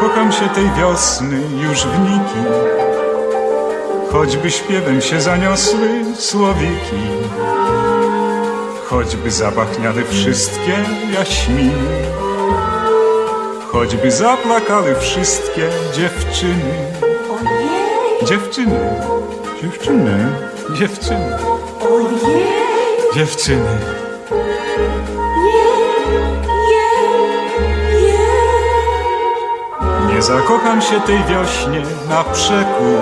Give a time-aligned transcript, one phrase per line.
[0.00, 2.44] Zakocham się tej wiosny już w nikim,
[4.12, 7.02] choćby śpiewem się zaniosły słowiki,
[8.84, 10.72] choćby zapachniały wszystkie
[11.12, 12.02] jaśminy,
[13.72, 16.74] choćby zaplakały wszystkie dziewczyny.
[18.22, 19.00] Dziewczyny,
[19.62, 20.32] dziewczyny,
[20.74, 21.38] dziewczyny,
[23.14, 23.95] dziewczyny.
[30.16, 32.98] Nie zakocham się tej wiośnie na przekór.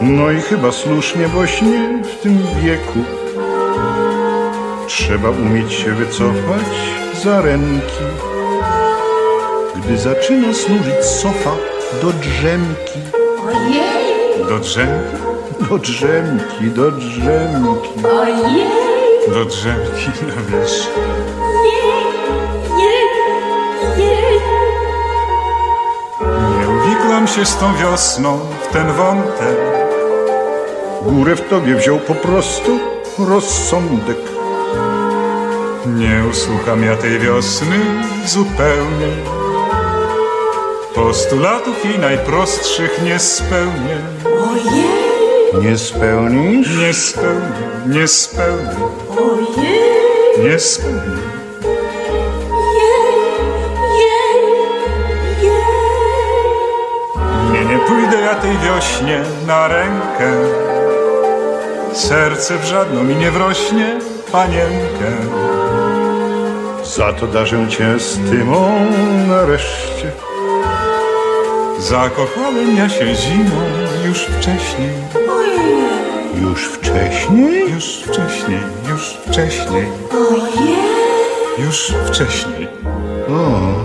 [0.00, 2.98] No i chyba słusznie właśnie w tym wieku
[4.86, 6.66] Trzeba umieć się wycofać
[7.22, 8.04] za ręki
[9.76, 11.50] Gdy zaczyna służyć sofa
[12.02, 13.00] do drzemki
[13.46, 14.46] Ojej!
[14.48, 15.16] Do drzemki?
[15.70, 18.66] Do drzemki, do drzemki Ojej!
[19.34, 20.88] Do drzemki, no wiesz
[27.24, 29.56] Wiklam się z tą wiosną w ten wątek.
[31.02, 32.78] Górę w tobie wziął po prostu
[33.18, 34.16] rozsądek.
[35.86, 37.76] Nie usłucham ja tej wiosny
[38.26, 39.12] zupełnie.
[40.94, 43.98] Postulatów jej najprostszych nie spełnię.
[44.24, 45.64] Ojej!
[45.64, 46.78] Nie spełnisz?
[46.78, 48.76] Nie spełnię, nie spełnię.
[49.10, 50.50] Ojej!
[50.50, 51.43] Nie spełnię.
[57.86, 60.32] Pójdę ja tej wiośnie na rękę.
[61.92, 64.00] Serce w żadną mi nie wrośnie,
[64.32, 65.10] panienkę.
[66.84, 68.90] Za to darzę cię stymą
[69.28, 70.12] nareszcie.
[71.78, 73.60] Zakochałem ja się zimą
[74.06, 74.90] już wcześniej.
[76.42, 77.74] Już wcześniej?
[77.74, 79.86] Już wcześniej, już wcześniej.
[80.12, 80.74] Ojej.
[81.58, 82.68] Już wcześniej.
[83.28, 83.83] O.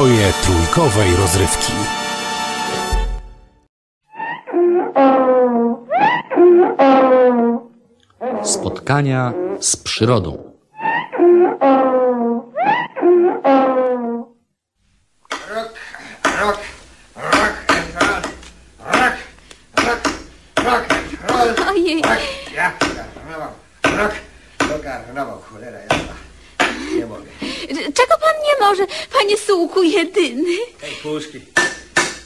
[0.00, 1.72] Przeboje trójkowej rozrywki.
[8.42, 10.52] Spotkania z przyrodą.
[15.48, 15.74] Rok
[21.68, 22.02] Ojej.
[22.54, 23.52] Ja karnawał.
[23.98, 24.12] Rok
[24.58, 26.14] to karnawał, cholera jasna.
[26.96, 27.30] Nie mogę.
[27.94, 30.56] Czego pan nie może, panie sułku jedyny?
[30.80, 31.40] Tej puszki.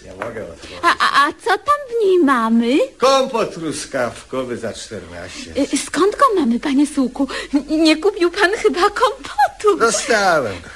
[0.05, 0.79] Nie mogę otworzyć.
[0.83, 2.79] A, a, a co tam w niej mamy?
[2.99, 5.51] Kompot truskawkowy za 14.
[5.75, 7.29] Y, Skąd go mamy, panie sułku?
[7.71, 9.77] Nie kupił pan chyba kompotu.
[9.79, 10.69] Dostałem go.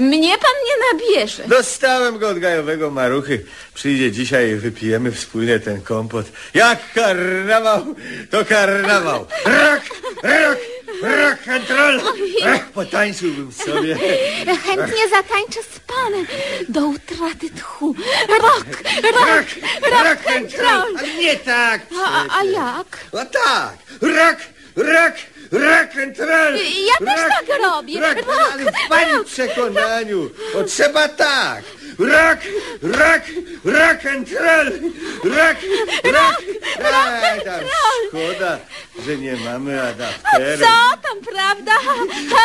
[0.00, 1.42] Mnie pan nie nabierze.
[1.48, 3.44] Dostałem go od gajowego maruchy.
[3.74, 6.26] Przyjdzie dzisiaj i wypijemy wspólnie ten kompot.
[6.54, 7.94] Jak karnawał,
[8.30, 9.26] to karnawał.
[9.44, 9.80] Rok,
[10.22, 10.58] rok,
[11.02, 12.00] rock and roll.
[12.74, 13.96] Potańczyłbym sobie.
[14.64, 16.26] Chętnie zatańczę z panem
[16.68, 17.94] do utraty tchu.
[18.28, 18.66] Rok,
[19.02, 19.46] rok,
[19.82, 21.08] rock and roll.
[21.18, 22.98] Nie tak A, a jak?
[23.12, 23.76] No tak.
[24.00, 24.38] Rock,
[24.76, 25.14] rock,
[25.52, 26.54] rock and roll.
[26.86, 28.00] Ja też tak robię.
[28.00, 30.30] Rock, Rock, ale w pani przekonaniu.
[30.54, 31.64] Bo trzeba tak.
[31.98, 32.40] Rock,
[32.82, 33.22] rock,
[33.64, 34.70] rock and roll.
[35.24, 35.58] Rock,
[36.04, 38.00] rock and tam roll.
[38.08, 38.58] Szkoda,
[39.06, 40.58] że nie mamy A adaptera.
[40.58, 41.72] co tam, prawda?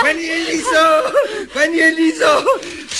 [0.01, 1.11] Pani Elizo!
[1.53, 2.43] Pani Elizo!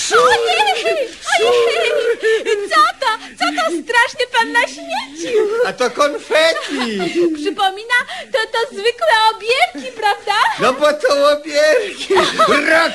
[0.08, 0.18] Szur!
[0.20, 1.08] Ojej,
[1.40, 3.06] ojej, co to?
[3.38, 5.48] Co to strasznie pan naśmiecił?
[5.66, 6.98] A to konfeti!
[7.36, 7.94] Przypomina
[8.32, 10.32] to, to zwykłe obierki, prawda?
[10.60, 12.14] No bo to łobierki!
[12.48, 12.94] Rock,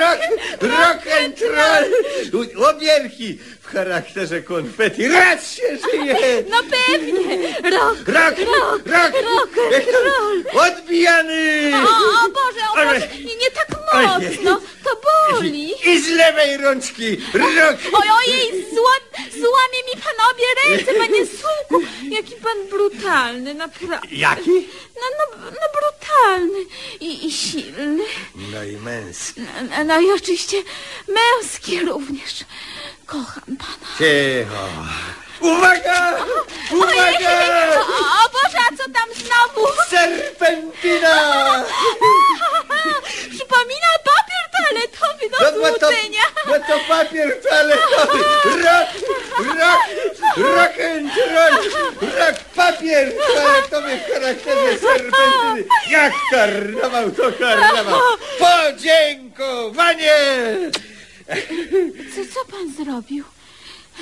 [0.00, 0.20] rock,
[0.60, 1.97] rock and roll!
[2.68, 5.08] Объявки w charakterze konfeti.
[5.08, 6.14] Raz się żyje!
[6.50, 7.54] No pewnie.
[7.70, 10.44] Rok, Rock, rok, rock, rok, to- roll.
[10.52, 11.72] Odbijany!
[11.74, 15.00] O, o Boże, o Boże, nie, nie tak mocno, to
[15.32, 15.72] boli.
[15.86, 17.16] I z lewej rączki!
[17.34, 17.78] Rock!
[17.92, 18.94] Oj, ojej, zła,
[19.30, 21.86] złamie mi pan obie ręce, panie Sułku.
[22.10, 24.08] Jaki pan brutalny, naprawdę.
[24.10, 24.68] Jaki?
[24.96, 26.58] No, no, no brutalny
[27.00, 28.04] i, i silny.
[28.52, 29.40] No i męski.
[29.70, 30.56] No, no i oczywiście
[31.08, 32.44] męski również.
[33.08, 33.88] Kocham pana.
[33.98, 34.64] Cicho.
[35.40, 36.00] Uwaga!
[36.72, 37.34] Uwaga!
[37.76, 39.66] O, o Boże, a co tam znowu?
[39.90, 41.14] Serpentyna!
[43.30, 45.88] Przypomina papier toaletowy do No, no, to,
[46.46, 48.18] no to papier toaletowy!
[48.64, 48.90] Rock,
[49.58, 49.82] rock,
[50.36, 51.54] rock and roll!
[52.18, 55.64] Rock, papier toaletowy w charakterze serpentyny!
[55.90, 58.00] Jak karnawał, to karnawał!
[58.40, 60.16] Podziękowanie!
[62.14, 63.24] Co, co pan zrobił?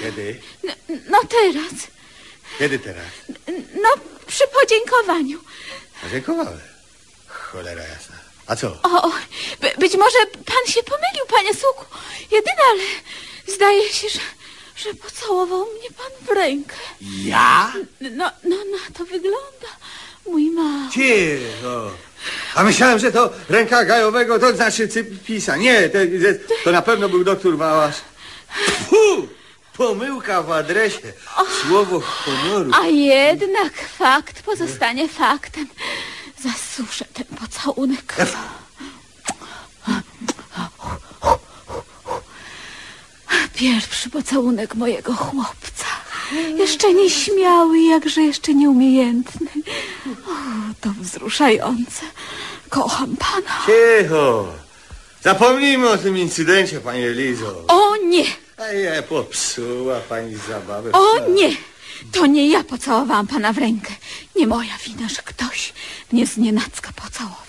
[0.00, 0.40] Kiedy?
[0.64, 0.72] No,
[1.10, 1.72] no teraz.
[2.58, 3.06] Kiedy teraz?
[3.82, 3.88] No,
[4.26, 5.40] przy podziękowaniu.
[6.02, 6.60] Podziękowałem.
[7.26, 8.16] Cholera jasna.
[8.46, 8.68] A co?
[8.82, 9.10] O,
[9.60, 11.84] by, być może pan się pomylił, panie Suku.
[12.30, 12.82] Jedyne, ale
[13.54, 14.20] zdaje się, że,
[14.76, 16.76] że pocałował mnie pan w rękę.
[17.24, 17.72] Ja?
[18.00, 19.68] No, no, na to wygląda,
[20.26, 20.90] mój mały.
[20.92, 21.90] Cicho.
[22.56, 25.56] A myślałem, że to ręka gajowego, to znaczy cypisa.
[25.56, 25.98] Nie, to,
[26.64, 27.96] to na pewno był doktor Wałasz.
[28.88, 29.28] Fu!
[29.76, 31.12] Pomyłka w adresie.
[31.62, 32.70] Słowo honoru.
[32.74, 35.68] A jednak fakt pozostanie faktem.
[36.42, 38.14] Zasuszę ten pocałunek.
[43.54, 45.75] Pierwszy pocałunek mojego chłopca.
[46.56, 49.50] Jeszcze nieśmiały, jakże jeszcze nieumiejętny.
[50.06, 50.30] O,
[50.80, 52.02] to wzruszające.
[52.68, 53.66] Kocham pana.
[53.66, 54.48] Cicho.
[55.22, 57.64] Zapomnijmy o tym incydencie, pani Elizo.
[57.68, 58.24] O nie!
[58.56, 60.92] A je popsuła pani zabawę.
[60.92, 61.56] O nie!
[62.12, 63.92] To nie ja pocałowałam pana w rękę.
[64.36, 65.72] Nie moja wina, że ktoś
[66.12, 67.46] mnie znienacka pocałował.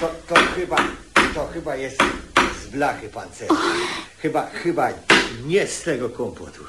[0.00, 0.76] To, to chyba,
[1.34, 2.02] to chyba jest
[2.72, 3.54] blachy pancerza.
[4.22, 4.88] Chyba, chyba
[5.46, 6.64] nie z tego kompotu.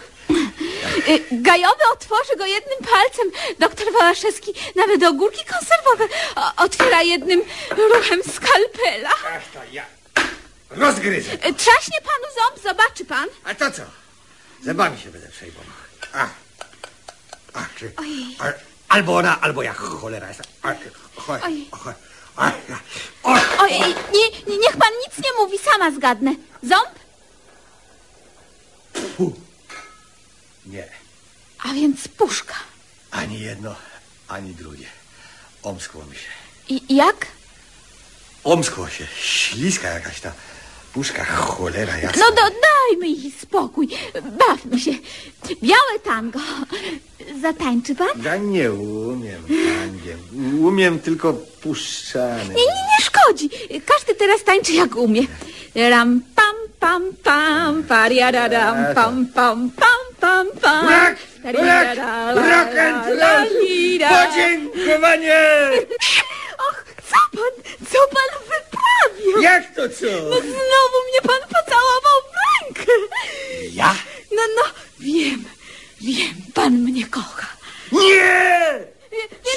[1.07, 3.31] Y, Gajowy otworzy go jednym palcem.
[3.59, 6.07] Doktor Wałaszewski nawet ogórki konserwowe
[6.57, 7.41] otwiera jednym
[7.93, 9.09] ruchem skalpela.
[9.27, 9.85] Ach, to ja
[10.69, 11.31] rozgryzę.
[11.33, 13.27] Y, Trzaśnie panu ząb, zobaczy pan.
[13.43, 13.81] A to co?
[14.63, 15.71] Zębami się będę przejmował.
[16.13, 16.27] A,
[17.53, 18.37] a, czy, Ojej.
[18.89, 20.41] albo ona, albo ja, cholera jest.
[20.61, 20.73] A,
[21.21, 21.93] cho,
[22.37, 22.51] Ojej.
[22.67, 23.79] cho, a, o, Ojej,
[24.13, 26.35] nie, nie, niech pan nic nie mówi, sama zgadnę.
[26.63, 26.99] Ząb?
[29.17, 29.33] fu.
[30.65, 30.87] Nie,
[31.63, 32.55] A więc puszka.
[33.11, 33.75] ani jedno,
[34.27, 34.87] ani drugie.
[35.63, 36.29] Omskło mi się.
[36.69, 37.27] I jak?
[38.43, 40.31] Omskło się, śliska jakaś ta
[40.93, 42.25] puszka, cholera jasna.
[42.25, 43.87] No do, dajmy jej spokój.
[44.39, 44.91] Bawmy się.
[45.63, 46.39] Białe tango.
[47.41, 48.07] Zatańczy pan?
[48.23, 50.19] Ja nie umiem tangiem.
[50.65, 52.43] Umiem tylko puszczany.
[52.43, 53.49] Nie, nie, nie szkodzi.
[53.85, 55.21] Każdy teraz tańczy jak umie.
[55.75, 60.89] Ram, pam, pam, pam, pariararam, pam, pam, pam, pam, pam.
[60.89, 63.47] Rock, rock, Tarirara, rock and roll.
[64.09, 65.41] Podziękowanie!
[66.69, 67.53] Och, co pan,
[67.91, 68.29] co pan
[69.41, 70.05] Jak to co?
[70.05, 72.91] No znowu mnie pan pocałował w rękę.
[73.71, 73.95] Ja?
[74.31, 74.63] No, no,
[74.99, 75.45] wiem,
[76.03, 77.47] Wiem, pan mnie kocha.
[77.91, 78.79] Nie!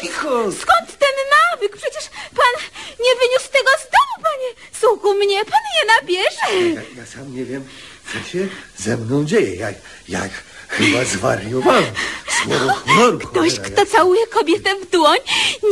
[0.01, 0.53] Cicho!
[0.53, 1.77] Skąd ten nawyk?
[1.77, 2.05] Przecież
[2.37, 2.63] pan
[3.01, 4.49] nie wyniósł tego z domu, panie
[4.81, 5.15] Suku.
[5.15, 6.75] Mnie pan je nabierze.
[6.75, 7.65] Ja, ja sam nie wiem,
[8.13, 9.57] co się ze mną dzieje.
[9.57, 9.75] Jak,
[10.09, 10.31] jak
[10.69, 11.95] chyba zwariowałem.
[12.43, 13.19] Słowo honoru.
[13.19, 15.19] Ktoś, cholera kto całuje kobietę w dłoń,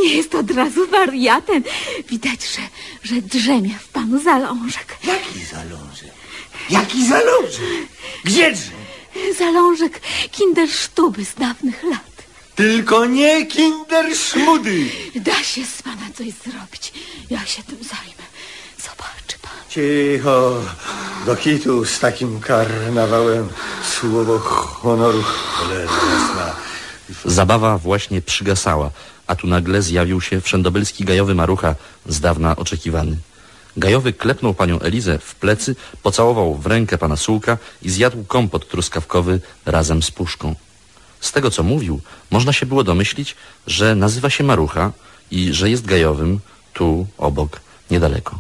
[0.02, 1.62] nie jest od razu wariatem.
[2.08, 2.62] Widać, że,
[3.02, 4.98] że drzemie w panu zalążek.
[5.04, 6.12] Jaki zalążek?
[6.70, 7.88] Jaki zalążek?
[8.24, 8.70] Gdziedże?
[9.38, 12.14] Zalążek kindersztuby z dawnych lat.
[12.54, 14.90] Tylko nie kinderszmudy.
[15.14, 16.92] Da się z pana coś zrobić.
[17.30, 18.24] Ja się tym zajmę.
[18.78, 19.52] Zobaczy pan.
[19.68, 20.60] Cicho.
[21.26, 23.48] Do kitu z takim karnawałem.
[24.00, 25.22] Słowo honoru.
[25.22, 26.56] Cholera.
[27.24, 28.90] Zabawa właśnie przygasała,
[29.26, 31.74] a tu nagle zjawił się wszędobylski gajowy marucha,
[32.06, 33.16] z dawna oczekiwany.
[33.76, 39.40] Gajowy klepnął panią Elizę w plecy, pocałował w rękę pana Sułka i zjadł kompot truskawkowy
[39.66, 40.54] razem z puszką.
[41.20, 42.00] Z tego, co mówił,
[42.30, 44.92] można się było domyślić, że nazywa się Marucha
[45.30, 46.40] i że jest gajowym
[46.72, 48.38] tu, obok, niedaleko.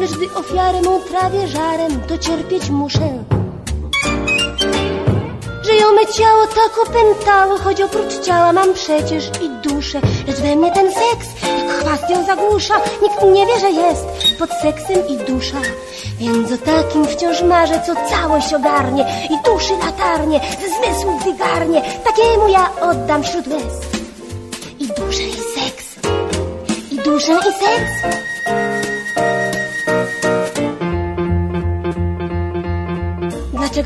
[0.00, 3.24] Lecz gdy ofiarę mą trawię żarem, to cierpieć muszę.
[5.62, 10.00] Że ją me ciało tak opętało, choć oprócz ciała mam przecież i duszę.
[10.26, 14.04] Lecz we mnie ten seks, jak chwast ją zagłusza, nikt nie wie, że jest
[14.38, 15.60] pod seksem i dusza.
[16.18, 21.82] Więc o takim wciąż marzę, co całość ogarnie i duszy latarnie, ze zmysłów wygarnie.
[22.04, 23.80] Takiemu ja oddam wśród łez.
[24.80, 25.86] I duszę i seks,
[26.90, 28.25] i duszę i seks.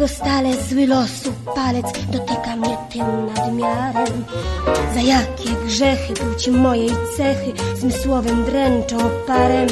[0.01, 4.25] Dlaczego stale zły losu palec dotyka mnie tym nadmiarem?
[4.95, 9.69] Za jakie grzechy płci mojej cechy zmysłowym dręczą parem?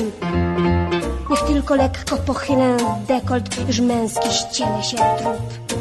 [1.31, 5.79] Niech tylko lekko pochylę dekolt, już męski ściele się trup.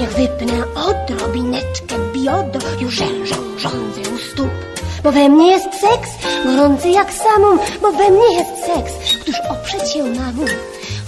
[0.00, 4.73] Niech wypnę odrobineczkę biodo, już rzężą rządzę u stóp.
[5.04, 6.10] Bo we mnie jest seks,
[6.44, 10.44] gorący jak samum, bo we mnie jest seks, któż oprzeć się mamu.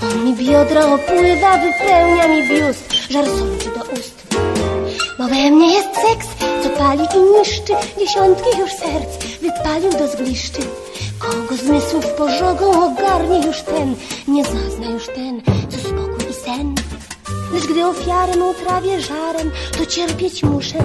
[0.03, 4.37] On mi biodra opływa, wypełnia mi biust, żar sączy do ust.
[5.19, 6.27] Bo we mnie jest seks,
[6.63, 10.63] co pali i niszczy dziesiątki już serc, wypalił do zgliszczy.
[11.19, 13.95] Kogo zmysłów pożogą ogarnie już ten,
[14.29, 16.75] nie zazna już ten, co spokój i sen.
[17.53, 20.79] Lecz gdy ofiarę mą trawię żarem, to cierpieć muszę.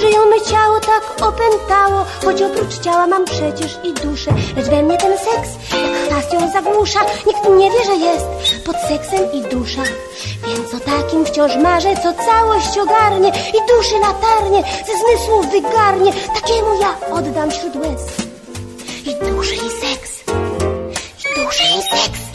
[0.00, 4.30] Me ciało tak opętało, choć oprócz ciała mam przecież i duszę.
[4.56, 8.26] Lecz we mnie ten seks, jak chwast ją zagłusza, nikt nie wie, że jest
[8.66, 9.82] pod seksem i dusza.
[10.46, 16.12] Więc o takim wciąż marzę, co całość ogarnie i duszy latarnie, ze zmysłów wygarnie.
[16.34, 18.00] Takiemu ja oddam wśród łez.
[19.04, 20.20] I duszę i seks,
[21.20, 22.29] i duszę i seks.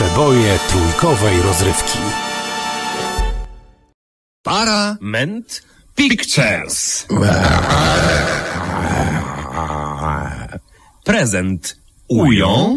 [0.00, 1.98] Przeboje trójkowej rozrywki.
[4.42, 5.62] Parament
[5.94, 7.06] Pictures.
[11.04, 11.76] Prezent
[12.08, 12.76] ują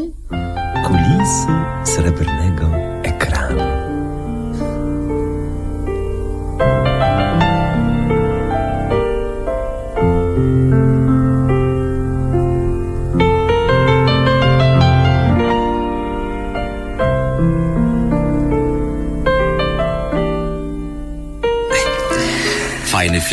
[0.83, 1.47] Kulisy
[1.83, 2.82] srebrnego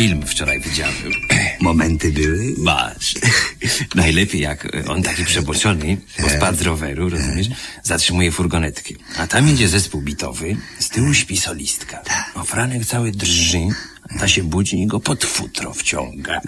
[0.01, 0.95] film wczoraj widziałem.
[1.59, 2.53] Momenty były?
[2.57, 3.15] Masz.
[3.95, 7.47] Najlepiej jak on taki przeboczony, bo spadł z roweru, rozumiesz?
[7.83, 8.93] Zatrzymuje furgonetkę.
[9.17, 12.01] A tam idzie zespół bitowy, z tyłu śpi solistka.
[12.35, 13.67] O Franek cały drży,
[14.03, 16.41] a ta się budzi i go pod futro wciąga.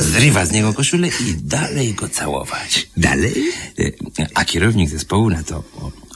[0.00, 2.88] Zrywa z niego koszulę i dalej go całować.
[2.96, 3.34] Dalej?
[4.34, 5.64] A kierownik zespołu na to...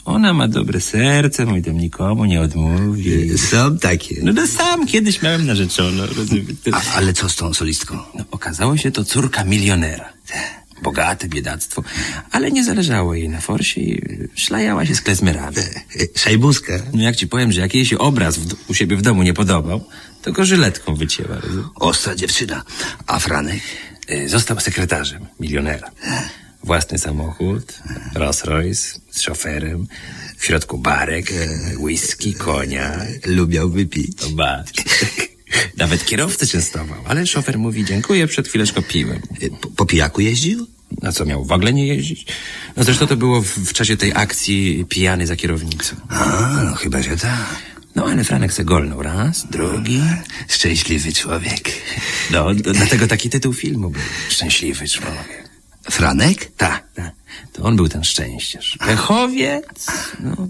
[0.08, 3.38] Ona ma dobre serce, mój tam nikomu nie odmówi.
[3.38, 4.16] Są takie.
[4.22, 6.46] No to sam kiedyś miałem narzeczono, rozumiesz?
[6.72, 7.98] A, ale co z tą solistką?
[8.14, 10.12] No, okazało się to córka milionera.
[10.82, 11.82] Bogate biedactwo,
[12.30, 14.02] ale nie zależało jej na forsie i
[14.34, 15.56] szlajała się z klezmerami.
[16.24, 16.72] Szajbuska.
[16.94, 19.34] No jak ci powiem, że jak jej się obraz w, u siebie w domu nie
[19.34, 19.84] podobał,
[20.22, 21.36] to go żyletką wycięła.
[21.74, 22.62] Ostra dziewczyna.
[23.06, 23.60] A Franek?
[24.10, 25.90] Y, Został sekretarzem milionera.
[26.64, 27.78] Własny samochód,
[28.14, 29.86] Rolls Royce z szoferem,
[30.36, 31.32] w środku barek,
[31.78, 33.06] whisky, konia.
[33.26, 34.16] Lubiał wypić.
[34.16, 34.72] To bacz.
[35.76, 39.20] Nawet kierowcę częstował, ale szofer mówi dziękuję, przed chwileczką piłem.
[39.60, 40.66] Po, po pijaku jeździł?
[41.02, 42.26] A co, miał w ogóle nie jeździć?
[42.76, 45.96] No zresztą to było w, w czasie tej akcji pijany za kierownicą.
[46.08, 47.56] A, no chyba, że tak.
[47.94, 50.00] No ale Franek se golnął raz, drugi.
[50.48, 51.70] Szczęśliwy człowiek.
[52.30, 54.02] No, dlatego taki tytuł filmu był.
[54.28, 55.47] Szczęśliwy człowiek.
[55.90, 56.52] Franek?
[56.56, 57.12] Tak, tak.
[57.52, 58.78] To on był ten szczęściarz.
[58.80, 59.86] Pechowiec.
[60.20, 60.48] No,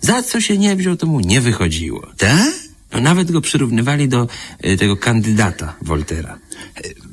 [0.00, 2.06] za co się nie wziął, to mu nie wychodziło.
[2.16, 2.52] Tak?
[2.92, 4.28] No, nawet go przyrównywali do
[4.64, 6.38] y, tego kandydata Woltera.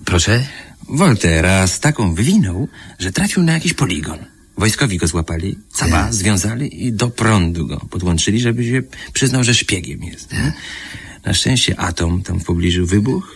[0.05, 0.45] Proszę?
[0.89, 2.67] Woltera z taką wywinął,
[2.99, 4.19] że trafił na jakiś poligon.
[4.57, 8.81] Wojskowi go złapali, caba związali i do prądu go podłączyli, żeby się
[9.13, 10.29] przyznał, że szpiegiem jest.
[11.25, 13.27] Na szczęście atom tam w pobliżu wybuchł.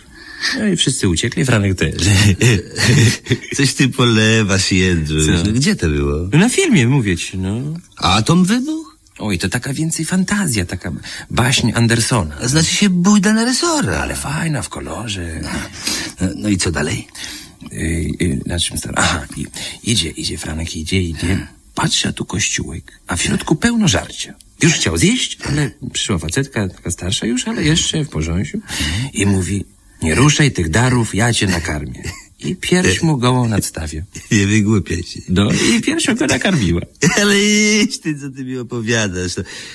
[0.58, 1.94] No i wszyscy uciekli, Franek też.
[3.56, 5.26] Coś ty polewasz, Jędruś.
[5.26, 5.32] Co?
[5.32, 6.28] No, gdzie to było?
[6.32, 7.60] Na filmie, mówię ci, no.
[7.96, 8.98] Atom wybuch?
[9.18, 10.92] Oj, to taka więcej fantazja, taka
[11.30, 12.48] baśń Andersona.
[12.48, 13.98] Znaczy się bójda na resora.
[13.98, 15.40] Ale fajna, w kolorze.
[16.20, 17.08] No, no i co dalej?
[17.72, 18.94] Yy, yy, na czym stara?
[18.96, 19.46] Aha, i,
[19.82, 21.46] idzie, idzie, Franek idzie, idzie.
[21.74, 24.34] Patrzy, a tu kościółek, a w środku pełno żarcia.
[24.62, 28.58] Już chciał zjeść, ale przyszła facetka, taka starsza już, ale jeszcze w porządku.
[29.12, 29.64] I mówi,
[30.04, 32.02] nie ruszaj tych darów, ja cię nakarmię.
[32.40, 34.04] I pierś mu gołą nadstawię.
[34.32, 35.20] Nie wygłupiaj się.
[35.28, 36.80] No i piersią go nakarmiła.
[37.20, 37.34] Ale
[37.82, 39.32] idź ty, co ty mi opowiadasz.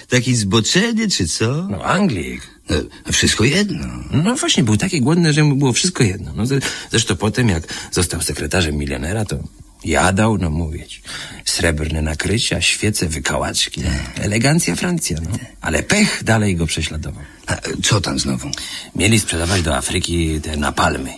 [0.10, 1.68] Taki zboczenie, czy co?
[1.70, 2.42] No Anglik.
[2.70, 3.88] No, wszystko jedno.
[4.12, 6.34] No właśnie, był taki głodny, że mu było wszystko jedno.
[6.36, 6.44] No,
[6.92, 9.40] zresztą potem, jak został sekretarzem milionera, to
[9.86, 11.02] jadał, no mówić.
[11.46, 13.82] Srebrne nakrycia, świece, wykałaczki.
[14.22, 15.38] Elegancja Francja, no.
[15.62, 17.24] Ale pech dalej go prześladował.
[17.48, 18.52] A, co tam znowu?
[18.96, 21.14] Mieli sprzedawać do Afryki te napalmy.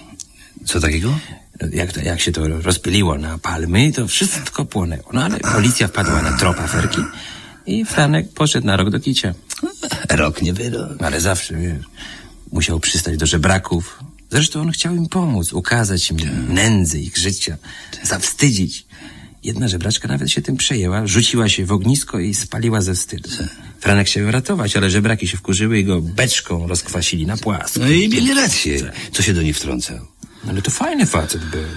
[0.65, 1.19] Co takiego?
[1.73, 5.09] Jak, to, jak się to rozpyliło na palmy, to wszystko płonęło.
[5.13, 7.01] No ale policja wpadła na trop aferki
[7.65, 9.33] i Franek poszedł na rok do kicia.
[10.09, 11.03] Rok nie wyrok.
[11.03, 11.85] Ale zawsze, wiesz,
[12.51, 13.99] musiał przystać do żebraków.
[14.31, 16.17] Zresztą on chciał im pomóc, ukazać im
[16.53, 17.57] nędzę ich życia,
[18.03, 18.85] zawstydzić.
[19.43, 23.29] Jedna żebraczka nawet się tym przejęła, rzuciła się w ognisko i spaliła ze wstydu.
[23.79, 27.79] Franek chciał ją ratować, ale żebraki się wkurzyły i go beczką rozkwasili na płasko.
[27.79, 28.91] No i mieli rację.
[29.11, 30.07] Co się do niej wtrącał?
[30.49, 31.67] Ale to fajny facet był.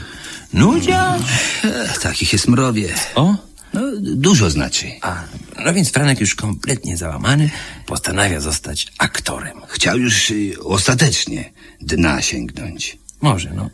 [0.52, 1.18] Nudzia!
[1.64, 2.94] Ech, takich jest mrowie.
[3.14, 3.36] O,
[3.74, 4.86] No, dużo znaczy.
[5.02, 5.24] a,
[5.64, 7.50] no więc Franek już kompletnie załamany
[7.86, 9.60] postanawia zostać aktorem.
[9.68, 12.98] Chciał już y, ostatecznie dna sięgnąć.
[13.20, 13.70] Może, no.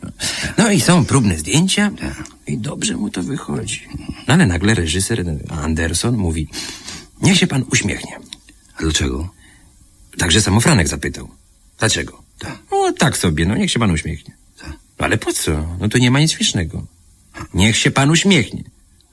[0.57, 1.91] No i są próbne zdjęcia
[2.47, 3.87] i dobrze mu to wychodzi.
[4.27, 6.47] No ale nagle reżyser Anderson mówi,
[7.21, 8.19] niech się pan uśmiechnie.
[8.77, 9.29] A dlaczego?
[10.17, 11.29] Także samo Franek zapytał.
[11.79, 12.23] Dlaczego?
[12.39, 12.57] Tak.
[12.71, 14.33] No tak sobie, no niech się pan uśmiechnie.
[14.99, 15.75] No ale po co?
[15.79, 16.85] No to nie ma nic śmiesznego.
[17.53, 18.63] Niech się pan uśmiechnie.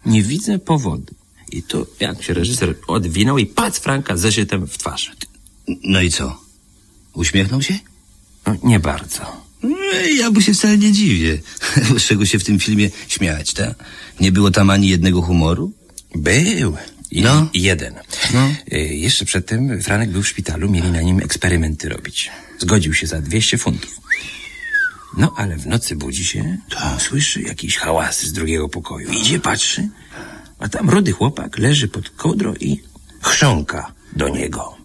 [0.06, 1.14] Nie widzę powodu.
[1.52, 5.12] I to jak się reżyser odwinął i pac Franka zeszytem w twarz.
[5.84, 6.40] No i co?
[7.14, 7.78] Uśmiechnął się?
[8.46, 9.48] No, nie bardzo.
[9.94, 11.38] Ej, Ja mu się wcale nie dziwię.
[11.98, 13.74] Z czego się w tym filmie śmiać, tak?
[14.20, 15.72] Nie było tam ani jednego humoru?
[16.14, 16.76] Był.
[17.11, 17.48] I, No.
[17.54, 17.94] jeden.
[18.34, 18.48] No.
[18.72, 22.30] Y, jeszcze przedtem Franek był w szpitalu, mieli na nim eksperymenty robić.
[22.58, 24.00] Zgodził się za 200 funtów.
[25.18, 26.57] No, ale w nocy budzi się,
[26.98, 29.11] słyszy jakiś hałas z drugiego pokoju.
[29.12, 29.88] Idzie, patrzy,
[30.59, 32.83] a tam rudy chłopak leży pod kołdrą i
[33.22, 34.76] chrząka do niego.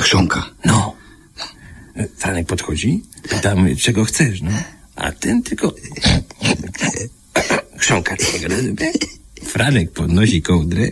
[0.00, 0.50] Chrząka.
[0.64, 0.96] No.
[2.16, 4.50] Franek podchodzi, pytam, czego chcesz, no.
[4.96, 5.74] A ten tylko
[7.80, 8.16] chrząka
[8.48, 8.96] rozumiesz?
[9.44, 10.90] Franek podnosi kołdrę,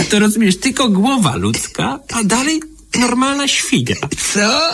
[0.00, 2.60] a to rozumiesz, tylko głowa ludzka, a dalej
[2.98, 3.96] normalna świnia.
[4.32, 4.72] Co?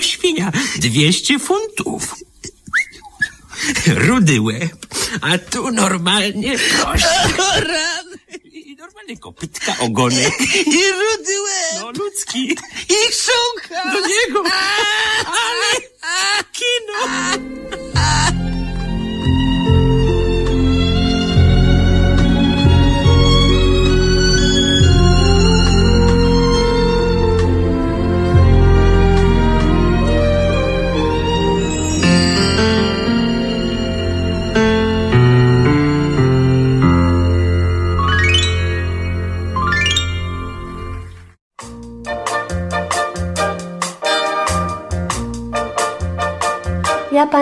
[0.00, 2.14] Świnia, 200 funtów.
[3.86, 4.86] Rudy łeb,
[5.20, 7.08] a tu normalnie proszę.
[8.52, 10.40] I normalnie kopytka, ogonek.
[10.66, 11.80] I rudy łeb!
[11.80, 12.56] No ludzki.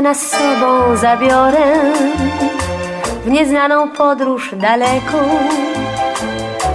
[0.08, 1.92] Pana z sobą zabiorę
[3.24, 5.18] w nieznaną podróż daleką.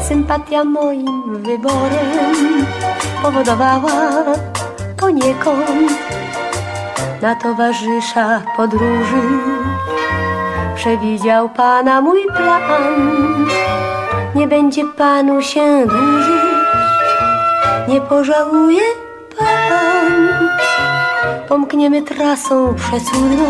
[0.08, 2.66] Sympatia moim wyborem
[3.24, 3.92] powodowała
[4.98, 5.92] poniekąd
[7.22, 9.22] na towarzysza podróży.
[10.76, 13.48] Przewidział pana mój plan,
[14.36, 16.54] nie będzie panu się dłużyć,
[17.88, 18.84] nie pożałuje
[19.38, 20.43] pan.
[21.50, 23.46] Pomkniemy trasą przecudną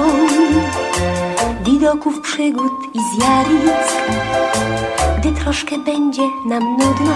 [1.65, 3.97] widoków przygód i zjawisk.
[5.17, 7.13] Gdy troszkę będzie nam nudno,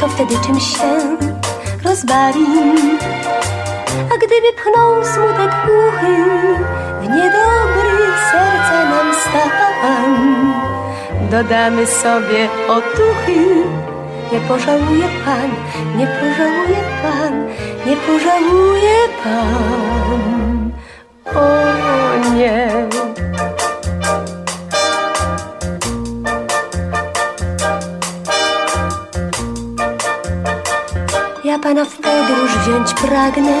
[0.00, 1.16] to wtedy czymś się
[1.84, 2.98] rozbawim.
[4.14, 6.16] A gdyby pchnął smutek głuchy
[7.00, 10.52] w niedobry serca nam stan,
[11.30, 13.62] dodamy sobie otuchy.
[14.32, 15.50] Nie pożałuje pan,
[15.96, 17.46] nie pożałuje pan,
[17.86, 20.72] nie pożałuje pan.
[21.34, 22.70] O nie.
[31.44, 33.60] Ja pana w podróż wziąć pragnę.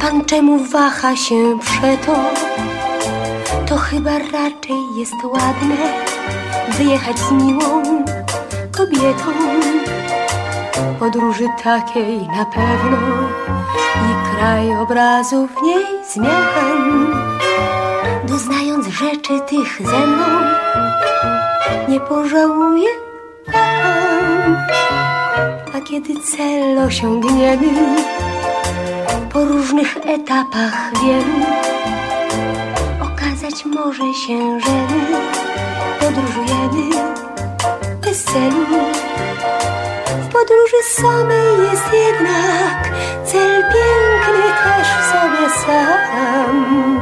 [0.00, 2.14] Pan czemu waha się przeto?
[3.66, 5.76] To chyba raczej jest ładne
[6.78, 8.04] wyjechać z miłą
[8.72, 9.32] kobietą.
[10.98, 12.98] Podróży takiej na pewno
[13.94, 17.06] i krajobrazów niej zmian.
[18.24, 20.26] Doznając rzeczy tych ze mną,
[21.88, 22.88] nie pożałuje
[23.52, 24.56] pan.
[25.74, 27.68] A kiedy cel osiągniemy
[29.32, 31.46] po różnych etapach wielu,
[33.00, 35.20] okazać może się, że my
[36.00, 36.81] podróżujemy
[40.22, 42.92] W podróży samej jest jednak
[43.24, 47.00] cel piękny też w sobie sam.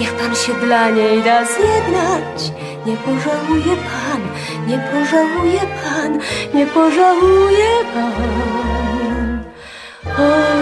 [0.00, 2.52] Niech pan się dla niej da zjednać,
[2.86, 4.22] nie pożałuje pan,
[4.66, 6.18] nie pożałuje pan,
[6.54, 9.44] nie pożałuje pan.
[10.06, 10.61] O